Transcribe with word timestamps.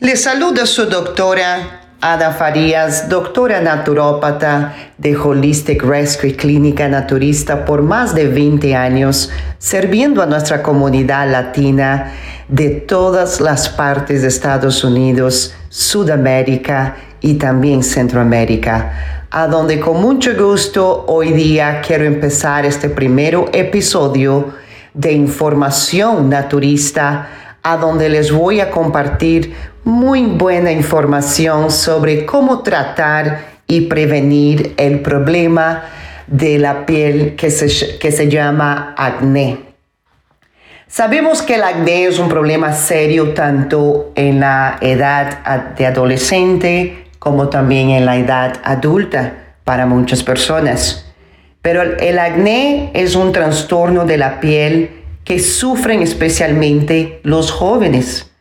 Le 0.00 0.16
saluda 0.16 0.64
su 0.64 0.86
doctora 0.86 1.82
Ada 2.00 2.32
Farías, 2.32 3.10
doctora 3.10 3.60
naturópata 3.60 4.74
de 4.96 5.14
Holistic 5.14 5.82
Rescue 5.82 6.34
Clínica 6.34 6.88
Naturista 6.88 7.66
por 7.66 7.82
más 7.82 8.14
de 8.14 8.26
20 8.26 8.74
años, 8.74 9.30
sirviendo 9.58 10.22
a 10.22 10.26
nuestra 10.26 10.62
comunidad 10.62 11.30
latina 11.30 12.12
de 12.48 12.70
todas 12.70 13.42
las 13.42 13.68
partes 13.68 14.22
de 14.22 14.28
Estados 14.28 14.82
Unidos, 14.84 15.52
Sudamérica 15.68 16.96
y 17.20 17.34
también 17.34 17.82
Centroamérica, 17.82 19.26
a 19.30 19.48
donde 19.48 19.80
con 19.80 20.00
mucho 20.00 20.30
gusto 20.34 21.04
hoy 21.08 21.34
día 21.34 21.82
quiero 21.86 22.06
empezar 22.06 22.64
este 22.64 22.88
primer 22.88 23.36
episodio 23.52 24.54
de 24.94 25.12
información 25.12 26.30
naturista, 26.30 27.28
a 27.62 27.76
donde 27.76 28.08
les 28.08 28.32
voy 28.32 28.60
a 28.60 28.70
compartir 28.70 29.54
muy 29.84 30.24
buena 30.24 30.72
información 30.72 31.70
sobre 31.70 32.26
cómo 32.26 32.62
tratar 32.62 33.44
y 33.66 33.82
prevenir 33.82 34.74
el 34.76 35.00
problema 35.00 35.84
de 36.26 36.58
la 36.58 36.86
piel 36.86 37.36
que 37.36 37.50
se, 37.50 37.98
que 37.98 38.12
se 38.12 38.28
llama 38.28 38.94
acné. 38.96 39.70
Sabemos 40.86 41.42
que 41.42 41.54
el 41.54 41.62
acné 41.62 42.06
es 42.06 42.18
un 42.18 42.28
problema 42.28 42.72
serio 42.72 43.32
tanto 43.32 44.12
en 44.16 44.40
la 44.40 44.76
edad 44.80 45.74
de 45.76 45.86
adolescente 45.86 47.04
como 47.20 47.48
también 47.48 47.90
en 47.90 48.06
la 48.06 48.16
edad 48.16 48.54
adulta 48.64 49.34
para 49.64 49.86
muchas 49.86 50.24
personas. 50.24 51.06
Pero 51.62 51.82
el 51.82 52.18
acné 52.18 52.90
es 52.94 53.14
un 53.14 53.32
trastorno 53.32 54.04
de 54.04 54.16
la 54.16 54.40
piel 54.40 54.99
que 55.30 55.38
sufren 55.38 56.02
especialmente 56.02 57.20
los 57.22 57.52
jóvenes. 57.52 58.32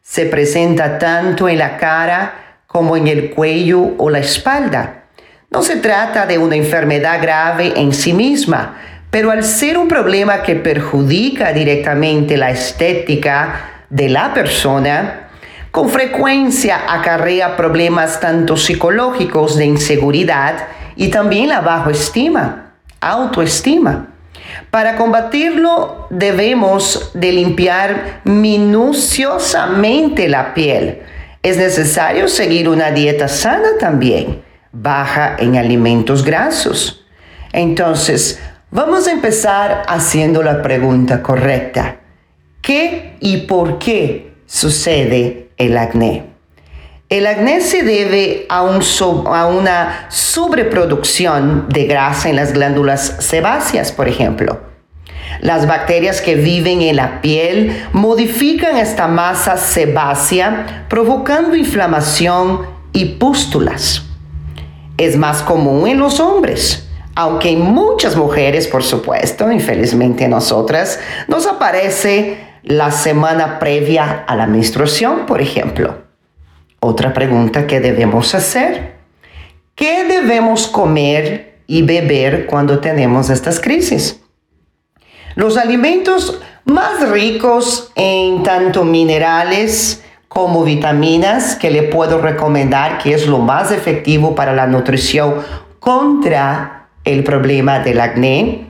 Se 0.00 0.24
presenta 0.24 0.98
tanto 0.98 1.46
en 1.46 1.58
la 1.58 1.76
cara 1.76 2.62
como 2.66 2.96
en 2.96 3.06
el 3.06 3.32
cuello 3.32 3.90
o 3.98 4.08
la 4.08 4.20
espalda. 4.20 5.04
No 5.50 5.62
se 5.62 5.76
trata 5.76 6.24
de 6.24 6.38
una 6.38 6.56
enfermedad 6.56 7.20
grave 7.20 7.74
en 7.76 7.92
sí 7.92 8.14
misma, 8.14 8.78
pero 9.10 9.30
al 9.30 9.44
ser 9.44 9.76
un 9.76 9.88
problema 9.88 10.42
que 10.42 10.56
perjudica 10.56 11.52
directamente 11.52 12.38
la 12.38 12.48
estética 12.48 13.84
de 13.90 14.08
la 14.08 14.32
persona, 14.32 15.28
con 15.70 15.90
frecuencia 15.90 16.80
acarrea 16.88 17.58
problemas 17.58 18.20
tanto 18.20 18.56
psicológicos 18.56 19.58
de 19.58 19.66
inseguridad 19.66 20.66
y 20.96 21.08
también 21.08 21.50
la 21.50 21.60
bajo 21.60 21.90
estima, 21.90 22.72
autoestima. 23.02 24.14
Para 24.70 24.96
combatirlo 24.96 26.08
debemos 26.10 27.12
de 27.14 27.32
limpiar 27.32 28.20
minuciosamente 28.24 30.28
la 30.28 30.52
piel. 30.52 30.98
Es 31.42 31.56
necesario 31.56 32.28
seguir 32.28 32.68
una 32.68 32.90
dieta 32.90 33.28
sana 33.28 33.78
también, 33.80 34.42
baja 34.72 35.36
en 35.38 35.56
alimentos 35.56 36.22
grasos. 36.22 37.06
Entonces, 37.52 38.42
vamos 38.70 39.08
a 39.08 39.12
empezar 39.12 39.84
haciendo 39.88 40.42
la 40.42 40.60
pregunta 40.60 41.22
correcta. 41.22 42.00
¿Qué 42.60 43.16
y 43.20 43.46
por 43.46 43.78
qué 43.78 44.34
sucede 44.44 45.48
el 45.56 45.78
acné? 45.78 46.27
El 47.08 47.26
acné 47.26 47.62
se 47.62 47.82
debe 47.84 48.44
a, 48.50 48.60
una 48.60 50.06
sobreproducción 50.10 51.64
de 51.70 51.86
grasa 51.86 52.28
en 52.28 52.36
las 52.36 52.52
glándulas 52.52 53.16
sebáceas, 53.20 53.92
por 53.92 54.08
ejemplo. 54.08 54.60
Las 55.40 55.66
bacterias 55.66 56.20
que 56.20 56.34
viven 56.34 56.82
en 56.82 56.96
la 56.96 57.22
piel 57.22 57.82
modifican 57.92 58.76
esta 58.76 59.08
masa 59.08 59.56
sebácea, 59.56 60.84
provocando 60.90 61.56
inflamación 61.56 62.66
y 62.92 63.06
pústulas. 63.06 64.02
Es 64.98 65.16
más 65.16 65.40
común 65.40 65.88
en 65.88 65.98
los 65.98 66.20
hombres, 66.20 66.90
aunque 67.14 67.52
en 67.52 67.62
muchas 67.62 68.16
mujeres, 68.16 68.68
por 68.68 68.84
supuesto, 68.84 69.50
infelizmente 69.50 70.28
nosotras, 70.28 71.00
nos 71.26 71.46
aparece 71.46 72.36
la 72.64 72.90
semana 72.90 73.58
previa 73.58 74.24
a 74.26 74.36
la 74.36 74.46
menstruación, 74.46 75.24
por 75.24 75.40
ejemplo. 75.40 75.97
Otra 76.80 77.12
pregunta 77.12 77.66
que 77.66 77.80
debemos 77.80 78.34
hacer. 78.34 78.94
¿Qué 79.74 80.04
debemos 80.04 80.68
comer 80.68 81.60
y 81.66 81.82
beber 81.82 82.46
cuando 82.46 82.78
tenemos 82.78 83.30
estas 83.30 83.60
crisis? 83.60 84.20
Los 85.34 85.56
alimentos 85.56 86.40
más 86.64 87.08
ricos 87.10 87.90
en 87.96 88.42
tanto 88.42 88.84
minerales 88.84 90.04
como 90.28 90.62
vitaminas 90.62 91.56
que 91.56 91.70
le 91.70 91.82
puedo 91.84 92.20
recomendar, 92.20 92.98
que 92.98 93.12
es 93.12 93.26
lo 93.26 93.38
más 93.38 93.72
efectivo 93.72 94.34
para 94.34 94.52
la 94.52 94.66
nutrición 94.66 95.42
contra 95.80 96.88
el 97.04 97.24
problema 97.24 97.80
del 97.80 98.00
acné, 98.00 98.66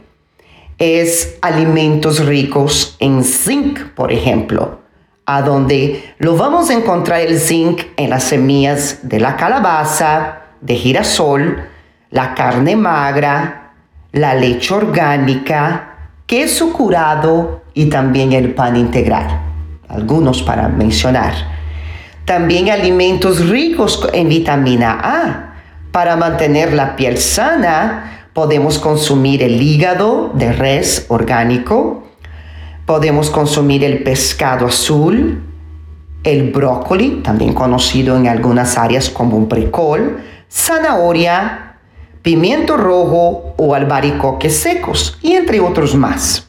es 0.78 1.36
alimentos 1.42 2.24
ricos 2.24 2.96
en 3.00 3.24
zinc, 3.24 3.80
por 3.94 4.12
ejemplo 4.12 4.87
a 5.30 5.42
donde 5.42 6.14
lo 6.18 6.38
vamos 6.38 6.70
a 6.70 6.72
encontrar 6.72 7.20
el 7.20 7.38
zinc 7.38 7.82
en 7.98 8.08
las 8.08 8.24
semillas 8.24 9.00
de 9.02 9.20
la 9.20 9.36
calabaza, 9.36 10.38
de 10.62 10.74
girasol, 10.74 11.68
la 12.10 12.34
carne 12.34 12.76
magra, 12.76 13.72
la 14.12 14.34
leche 14.34 14.72
orgánica, 14.72 15.96
queso 16.26 16.72
curado 16.72 17.60
y 17.74 17.90
también 17.90 18.32
el 18.32 18.54
pan 18.54 18.76
integral. 18.76 19.26
Algunos 19.86 20.42
para 20.42 20.66
mencionar. 20.68 21.34
También 22.24 22.70
alimentos 22.70 23.46
ricos 23.50 24.08
en 24.14 24.30
vitamina 24.30 24.98
A. 25.02 25.54
Para 25.92 26.16
mantener 26.16 26.72
la 26.72 26.96
piel 26.96 27.18
sana, 27.18 28.30
podemos 28.32 28.78
consumir 28.78 29.42
el 29.42 29.60
hígado 29.60 30.32
de 30.32 30.54
res 30.54 31.04
orgánico, 31.08 32.07
Podemos 32.88 33.28
consumir 33.28 33.84
el 33.84 34.02
pescado 34.02 34.64
azul, 34.64 35.42
el 36.24 36.50
brócoli, 36.50 37.20
también 37.22 37.52
conocido 37.52 38.16
en 38.16 38.28
algunas 38.28 38.78
áreas 38.78 39.10
como 39.10 39.36
un 39.36 39.46
bricol, 39.46 40.24
zanahoria, 40.50 41.76
pimiento 42.22 42.78
rojo 42.78 43.52
o 43.58 43.74
albaricoques 43.74 44.56
secos, 44.56 45.18
y 45.20 45.34
entre 45.34 45.60
otros 45.60 45.94
más. 45.94 46.48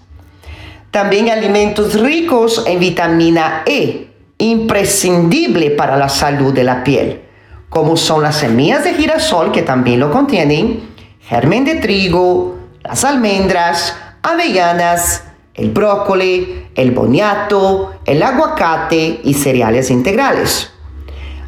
También 0.91 1.29
alimentos 1.29 1.99
ricos 1.99 2.63
en 2.65 2.79
vitamina 2.79 3.63
E, 3.65 4.07
imprescindible 4.37 5.71
para 5.71 5.97
la 5.97 6.07
salud 6.07 6.53
de 6.53 6.63
la 6.63 6.85
piel, 6.85 7.19
como 7.67 7.97
son 7.97 8.23
las 8.23 8.37
semillas 8.37 8.85
de 8.85 8.93
girasol, 8.93 9.51
que 9.51 9.63
también 9.63 9.99
lo 9.99 10.09
contienen, 10.09 10.83
germen 11.19 11.65
de 11.65 11.75
trigo, 11.75 12.55
las 12.81 13.03
almendras, 13.03 13.93
avellanas, 14.23 15.25
el 15.59 15.71
brócoli, 15.71 16.67
el 16.73 16.91
boniato, 16.91 17.95
el 18.05 18.23
aguacate 18.23 19.19
y 19.25 19.33
cereales 19.33 19.91
integrales. 19.91 20.71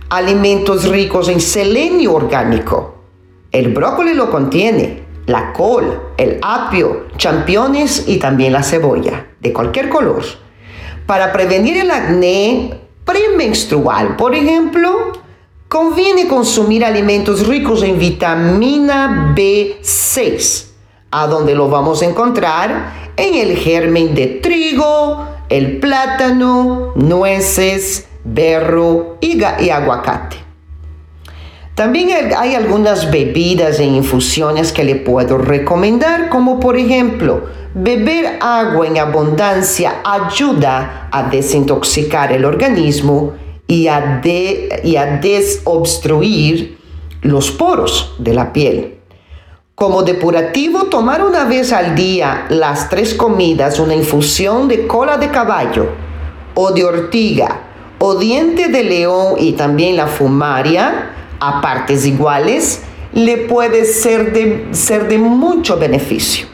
Alimentos 0.10 0.90
ricos 0.90 1.30
en 1.30 1.40
selenio 1.40 2.16
orgánico. 2.16 2.96
El 3.54 3.70
brócoli 3.70 4.14
lo 4.14 4.30
contiene, 4.30 5.04
la 5.28 5.54
col, 5.54 6.10
el 6.18 6.40
apio, 6.42 7.08
championes 7.16 8.04
y 8.06 8.18
también 8.18 8.52
la 8.52 8.64
cebolla, 8.64 9.28
de 9.40 9.54
cualquier 9.54 9.88
color. 9.88 10.24
Para 11.06 11.32
prevenir 11.32 11.78
el 11.78 11.90
acné 11.90 12.82
premenstrual, 13.06 14.18
por 14.18 14.36
ejemplo, 14.36 15.14
conviene 15.70 16.28
consumir 16.28 16.84
alimentos 16.84 17.48
ricos 17.48 17.82
en 17.84 17.98
vitamina 17.98 19.34
B6, 19.34 20.71
a 21.12 21.28
donde 21.28 21.54
lo 21.54 21.70
vamos 21.70 22.02
a 22.02 22.06
encontrar 22.06 23.12
en 23.18 23.36
el 23.36 23.58
germen 23.58 24.16
de 24.16 24.28
trigo, 24.28 25.28
el 25.50 25.80
plátano, 25.80 26.94
nueces, 26.96 28.08
berro 28.24 29.18
y, 29.20 29.44
aguacate. 29.44 30.38
También 31.76 32.10
hay 32.38 32.56
algunas 32.56 33.12
bebidas 33.12 33.80
e 33.80 33.86
infusiones 33.86 34.72
que 34.72 34.84
le 34.84 34.96
puedo 34.96 35.38
recomendar, 35.38 36.30
como 36.30 36.60
por 36.60 36.78
ejemplo, 36.78 37.44
beber 37.74 38.38
agua 38.40 38.88
en 38.88 38.98
abundancia 38.98 40.02
ayuda 40.04 41.10
a 41.12 41.24
desintoxicar 41.24 42.32
el 42.32 42.46
organismo 42.46 43.34
y 43.68 43.88
a, 43.88 44.22
y 44.84 44.96
a 44.96 45.18
desobstruir 45.18 46.78
los 47.22 47.52
poros 47.52 48.16
de 48.20 48.34
la 48.34 48.54
piel. 48.54 49.01
Como 49.82 50.04
depurativo, 50.04 50.84
tomar 50.84 51.26
una 51.26 51.46
vez 51.46 51.74
al 51.74 51.96
día 51.96 52.46
las 52.50 52.88
tres 52.88 53.16
comidas 53.16 53.80
una 53.80 53.96
infusión 53.96 54.68
de 54.68 54.86
cola 54.86 55.18
de 55.18 55.30
caballo 55.30 55.88
o 56.54 56.70
de 56.70 56.86
ortiga 56.86 57.62
o 57.98 58.14
diente 58.14 58.68
de 58.68 58.84
león 58.84 59.38
y 59.40 59.54
también 59.54 59.98
la 59.98 60.06
fumaria 60.06 61.10
a 61.40 61.62
partes 61.62 62.06
iguales 62.06 62.84
le 63.14 63.38
puede 63.38 63.86
ser 63.86 64.34
de, 64.34 64.68
ser 64.70 65.08
de 65.08 65.18
mucho 65.18 65.80
beneficio. 65.80 66.46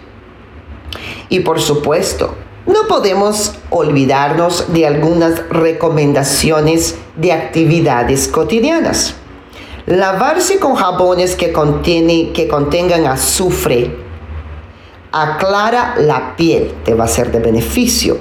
Y 1.28 1.42
por 1.42 1.60
supuesto, 1.60 2.34
no 2.66 2.88
podemos 2.88 3.56
olvidarnos 3.72 4.72
de 4.72 4.88
algunas 4.88 5.50
recomendaciones 5.50 6.96
de 7.18 7.34
actividades 7.34 8.30
cotidianas. 8.30 9.18
Lavarse 9.88 10.60
con 10.60 10.76
jabones 10.76 11.38
que, 11.38 11.54
que 12.34 12.48
contengan 12.50 13.08
azufre 13.08 13.90
aclara 15.14 15.96
la 15.98 16.36
piel, 16.36 16.74
te 16.84 16.94
va 16.94 17.06
a 17.06 17.08
ser 17.08 17.32
de 17.32 17.40
beneficio. 17.40 18.20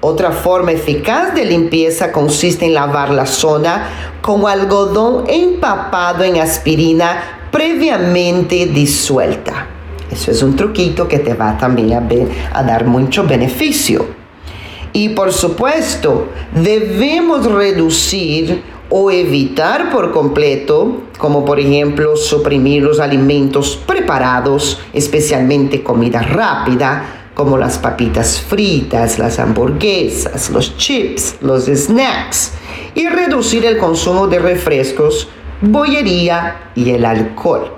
Otra 0.00 0.30
forma 0.30 0.72
eficaz 0.72 1.34
de 1.34 1.46
limpieza 1.46 2.12
consiste 2.12 2.66
en 2.66 2.74
lavar 2.74 3.08
la 3.08 3.24
zona 3.24 3.88
con 4.20 4.46
algodón 4.46 5.24
empapado 5.26 6.22
en 6.22 6.36
aspirina 6.38 7.48
previamente 7.50 8.66
disuelta. 8.66 9.68
Eso 10.10 10.30
es 10.30 10.42
un 10.42 10.54
truquito 10.54 11.08
que 11.08 11.18
te 11.18 11.32
va 11.32 11.56
también 11.56 11.94
a, 11.94 12.58
a 12.58 12.62
dar 12.62 12.84
mucho 12.84 13.24
beneficio. 13.24 14.04
Y 14.92 15.10
por 15.10 15.32
supuesto, 15.32 16.28
debemos 16.54 17.46
reducir 17.46 18.62
o 18.88 19.10
evitar 19.10 19.90
por 19.90 20.12
completo, 20.12 21.02
como 21.18 21.44
por 21.44 21.58
ejemplo 21.58 22.16
suprimir 22.16 22.82
los 22.82 23.00
alimentos 23.00 23.76
preparados, 23.86 24.80
especialmente 24.92 25.82
comida 25.82 26.22
rápida, 26.22 27.30
como 27.34 27.58
las 27.58 27.78
papitas 27.78 28.40
fritas, 28.40 29.18
las 29.18 29.38
hamburguesas, 29.38 30.48
los 30.50 30.76
chips, 30.78 31.36
los 31.42 31.66
snacks, 31.66 32.52
y 32.94 33.08
reducir 33.08 33.66
el 33.66 33.76
consumo 33.76 34.26
de 34.26 34.38
refrescos, 34.38 35.28
bollería 35.60 36.70
y 36.74 36.90
el 36.90 37.04
alcohol. 37.04 37.72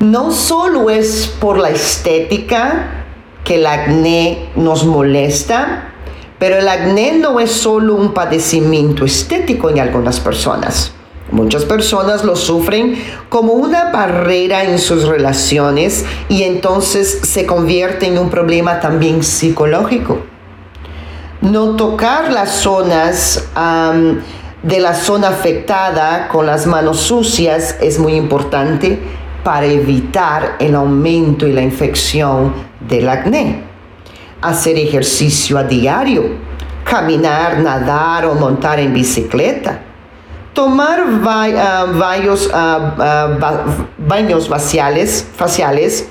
No 0.00 0.30
solo 0.30 0.90
es 0.90 1.34
por 1.40 1.58
la 1.58 1.70
estética 1.70 3.04
que 3.44 3.54
el 3.54 3.66
acné 3.66 4.50
nos 4.56 4.84
molesta, 4.84 5.87
pero 6.38 6.56
el 6.58 6.68
acné 6.68 7.18
no 7.18 7.40
es 7.40 7.50
solo 7.50 7.94
un 7.94 8.12
padecimiento 8.12 9.04
estético 9.04 9.70
en 9.70 9.80
algunas 9.80 10.20
personas. 10.20 10.92
Muchas 11.30 11.66
personas 11.66 12.24
lo 12.24 12.36
sufren 12.36 12.96
como 13.28 13.52
una 13.52 13.90
barrera 13.90 14.64
en 14.64 14.78
sus 14.78 15.06
relaciones 15.06 16.06
y 16.30 16.44
entonces 16.44 17.20
se 17.22 17.44
convierte 17.44 18.06
en 18.06 18.18
un 18.18 18.30
problema 18.30 18.80
también 18.80 19.22
psicológico. 19.22 20.20
No 21.42 21.76
tocar 21.76 22.32
las 22.32 22.50
zonas 22.50 23.46
de 24.62 24.80
la 24.80 24.94
zona 24.94 25.28
afectada 25.28 26.28
con 26.28 26.46
las 26.46 26.66
manos 26.66 26.98
sucias 27.00 27.76
es 27.80 27.98
muy 27.98 28.14
importante 28.14 28.98
para 29.44 29.66
evitar 29.66 30.56
el 30.58 30.74
aumento 30.74 31.46
y 31.46 31.52
la 31.52 31.62
infección 31.62 32.54
del 32.88 33.08
acné. 33.08 33.67
Hacer 34.40 34.76
ejercicio 34.78 35.58
a 35.58 35.64
diario, 35.64 36.36
caminar, 36.84 37.58
nadar 37.58 38.26
o 38.26 38.34
montar 38.34 38.78
en 38.78 38.94
bicicleta. 38.94 39.82
Tomar 40.52 41.04
ah, 41.24 41.86
ah, 42.52 42.94
ah, 42.98 43.64
baños 43.98 44.48
faciales, 44.48 45.26
faciales 45.34 46.08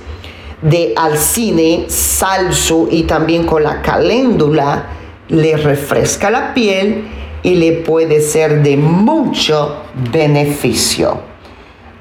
de 0.61 0.93
alcine, 0.95 1.85
salso 1.87 2.87
y 2.89 3.03
también 3.03 3.45
con 3.45 3.63
la 3.63 3.81
caléndula 3.81 4.85
le 5.29 5.57
refresca 5.57 6.29
la 6.29 6.53
piel 6.53 7.05
y 7.43 7.55
le 7.55 7.73
puede 7.73 8.21
ser 8.21 8.63
de 8.63 8.77
mucho 8.77 9.77
beneficio. 10.11 11.21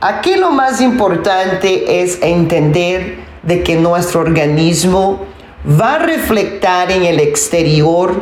Aquí 0.01 0.37
lo 0.37 0.51
más 0.51 0.81
importante 0.81 2.03
es 2.03 2.23
entender 2.23 3.19
de 3.43 3.63
que 3.63 3.77
nuestro 3.77 4.21
organismo 4.21 5.25
va 5.69 5.95
a 5.95 5.99
reflectar 5.99 6.93
en 6.93 7.05
el 7.05 7.19
exterior 7.19 8.15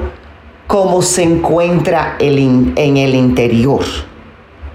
cómo 0.66 1.02
se 1.02 1.22
encuentra 1.22 2.16
en 2.18 2.96
el 2.96 3.14
interior. 3.14 3.84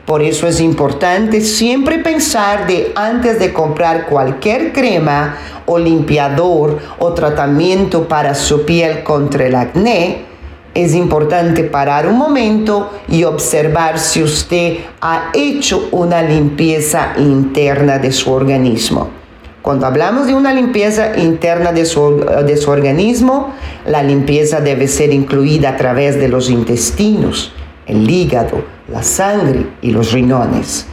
Por 0.06 0.22
eso 0.22 0.48
es 0.48 0.60
importante 0.60 1.42
siempre 1.42 2.00
pensar 2.00 2.68
de 2.68 2.92
antes 2.96 3.40
de 3.40 3.54
comprar 3.54 4.08
cualquier 4.08 4.72
crema 4.72 5.38
o 5.66 5.78
limpiador 5.78 6.80
o 7.00 7.14
tratamiento 7.14 8.08
para 8.08 8.34
su 8.34 8.66
piel 8.66 9.04
contra 9.04 9.46
el 9.46 9.56
acné, 9.56 10.26
es 10.74 10.94
importante 10.94 11.64
parar 11.64 12.08
un 12.08 12.18
momento 12.18 12.92
y 13.08 13.24
observar 13.24 14.00
si 14.00 14.24
usted 14.24 14.78
ha 15.02 15.32
hecho 15.34 15.90
una 15.92 16.22
limpieza 16.22 17.14
interna 17.18 17.98
de 17.98 18.12
su 18.12 18.32
organismo. 18.32 19.19
Cuando 19.62 19.86
hablamos 19.86 20.28
de 20.28 20.34
una 20.34 20.54
limpieza 20.54 21.18
interna 21.18 21.74
de 21.74 21.86
su, 21.86 22.26
de 22.46 22.56
su 22.56 22.72
organismo, 22.72 23.54
la 23.86 24.02
limpieza 24.02 24.62
debe 24.62 24.88
ser 24.88 25.12
incluida 25.14 25.70
a 25.70 25.78
través 25.78 26.20
de 26.20 26.30
los 26.30 26.50
intestinos, 26.50 27.52
el 27.86 28.10
hígado, 28.10 28.64
la 28.88 29.04
sangre 29.04 29.68
y 29.82 29.92
los 29.92 30.14
riñones. 30.14 30.88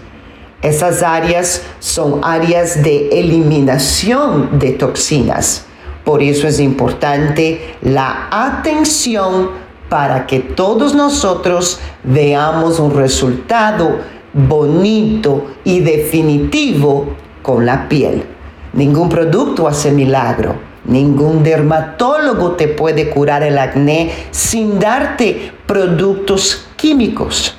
Esas 0.62 1.02
áreas 1.02 1.62
son 1.78 2.20
áreas 2.24 2.82
de 2.82 3.08
eliminación 3.20 4.58
de 4.58 4.72
toxinas. 4.72 5.66
Por 6.04 6.22
eso 6.22 6.48
es 6.48 6.58
importante 6.58 7.76
la 7.82 8.28
atención 8.30 9.50
para 9.88 10.26
que 10.26 10.40
todos 10.40 10.94
nosotros 10.94 11.78
veamos 12.02 12.80
un 12.80 12.94
resultado 12.94 14.00
bonito 14.32 15.46
y 15.62 15.80
definitivo 15.80 17.14
con 17.42 17.64
la 17.64 17.88
piel. 17.88 18.35
Ningún 18.76 19.08
producto 19.08 19.66
hace 19.66 19.90
milagro. 19.90 20.54
Ningún 20.84 21.42
dermatólogo 21.42 22.52
te 22.52 22.68
puede 22.68 23.10
curar 23.10 23.42
el 23.42 23.58
acné 23.58 24.12
sin 24.30 24.78
darte 24.78 25.52
productos 25.66 26.68
químicos, 26.76 27.56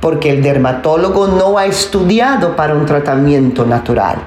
porque 0.00 0.30
el 0.30 0.42
dermatólogo 0.42 1.26
no 1.26 1.58
ha 1.58 1.66
estudiado 1.66 2.54
para 2.54 2.74
un 2.74 2.86
tratamiento 2.86 3.66
natural. 3.66 4.18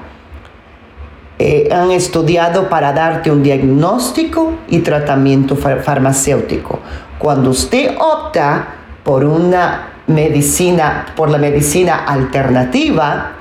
Eh, 1.38 1.68
han 1.72 1.92
estudiado 1.92 2.68
para 2.68 2.92
darte 2.92 3.30
un 3.30 3.42
diagnóstico 3.42 4.54
y 4.68 4.80
tratamiento 4.80 5.54
farmacéutico. 5.54 6.80
Cuando 7.18 7.50
usted 7.50 7.96
opta 7.96 8.74
por 9.04 9.24
una 9.24 9.92
medicina, 10.08 11.06
por 11.14 11.30
la 11.30 11.38
medicina 11.38 12.04
alternativa, 12.04 13.32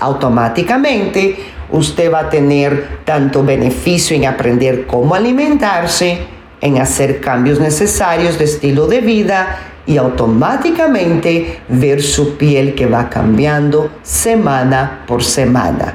automáticamente 0.00 1.55
usted 1.70 2.12
va 2.12 2.20
a 2.20 2.30
tener 2.30 3.00
tanto 3.04 3.44
beneficio 3.44 4.16
en 4.16 4.26
aprender 4.26 4.86
cómo 4.86 5.14
alimentarse, 5.14 6.18
en 6.60 6.78
hacer 6.78 7.20
cambios 7.20 7.60
necesarios 7.60 8.38
de 8.38 8.44
estilo 8.44 8.86
de 8.86 9.00
vida 9.00 9.58
y 9.86 9.98
automáticamente 9.98 11.60
ver 11.68 12.02
su 12.02 12.36
piel 12.36 12.74
que 12.74 12.86
va 12.86 13.08
cambiando 13.08 13.90
semana 14.02 15.04
por 15.06 15.22
semana. 15.22 15.94